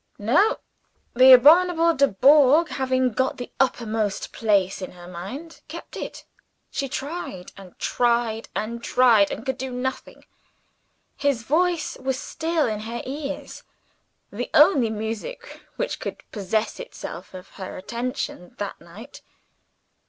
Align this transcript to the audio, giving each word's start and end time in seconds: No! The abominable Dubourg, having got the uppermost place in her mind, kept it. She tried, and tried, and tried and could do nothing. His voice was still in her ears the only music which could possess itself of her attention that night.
No! 0.17 0.57
The 1.15 1.31
abominable 1.31 1.93
Dubourg, 1.93 2.69
having 2.69 3.11
got 3.11 3.37
the 3.37 3.51
uppermost 3.59 4.33
place 4.33 4.81
in 4.81 4.93
her 4.93 5.07
mind, 5.07 5.61
kept 5.67 5.95
it. 5.95 6.25
She 6.71 6.89
tried, 6.89 7.51
and 7.55 7.77
tried, 7.77 8.49
and 8.55 8.83
tried 8.83 9.29
and 9.29 9.45
could 9.45 9.59
do 9.59 9.69
nothing. 9.69 10.25
His 11.15 11.43
voice 11.43 11.97
was 11.97 12.17
still 12.17 12.65
in 12.65 12.79
her 12.79 13.03
ears 13.05 13.61
the 14.31 14.49
only 14.55 14.89
music 14.89 15.61
which 15.75 15.99
could 15.99 16.23
possess 16.31 16.79
itself 16.79 17.35
of 17.35 17.49
her 17.49 17.77
attention 17.77 18.55
that 18.57 18.81
night. 18.81 19.21